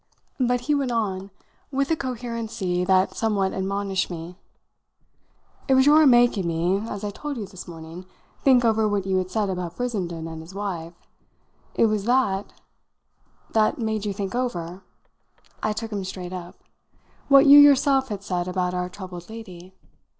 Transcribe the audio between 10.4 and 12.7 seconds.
his wife: it was that"